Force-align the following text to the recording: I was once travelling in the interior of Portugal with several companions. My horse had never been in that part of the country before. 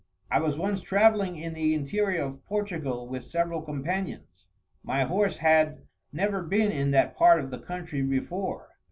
I 0.31 0.39
was 0.39 0.57
once 0.57 0.81
travelling 0.81 1.35
in 1.35 1.53
the 1.53 1.75
interior 1.75 2.23
of 2.23 2.43
Portugal 2.47 3.05
with 3.07 3.23
several 3.23 3.61
companions. 3.61 4.47
My 4.83 5.03
horse 5.03 5.37
had 5.37 5.83
never 6.11 6.41
been 6.41 6.71
in 6.71 6.89
that 6.89 7.15
part 7.15 7.39
of 7.39 7.51
the 7.51 7.59
country 7.59 8.01
before. 8.01 8.69